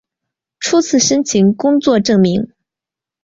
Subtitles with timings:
[0.57, 2.51] 初次申请工作证明